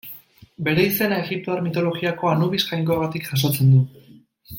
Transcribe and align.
Bere 0.67 0.85
izena 0.91 1.19
egiptoar 1.25 1.61
mitologiako 1.65 2.31
Anubis 2.31 2.65
jainkoagatik 2.71 3.29
jasotzen 3.33 3.71
du. 3.75 3.83